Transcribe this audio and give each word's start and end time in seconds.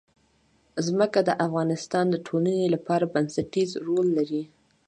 ځمکه 0.85 1.19
د 1.27 1.29
افغانستان 1.45 2.05
د 2.09 2.15
ټولنې 2.27 2.65
لپاره 2.75 3.11
بنسټيز 3.13 3.69
رول 3.87 4.07
لري. 4.17 4.43